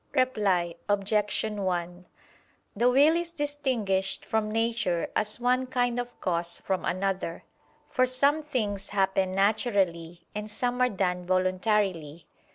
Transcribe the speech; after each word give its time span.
Reply 0.15 0.73
Obj. 0.89 1.43
1: 1.43 2.05
The 2.75 2.89
will 2.89 3.15
is 3.15 3.29
distinguished 3.29 4.25
from 4.25 4.49
nature 4.49 5.11
as 5.15 5.39
one 5.39 5.67
kind 5.67 5.99
of 5.99 6.19
cause 6.21 6.57
from 6.57 6.83
another; 6.85 7.43
for 7.87 8.07
some 8.07 8.41
things 8.41 8.89
happen 8.89 9.31
naturally 9.33 10.25
and 10.33 10.49
some 10.49 10.81
are 10.81 10.89
done 10.89 11.27
voluntarily. 11.27 12.25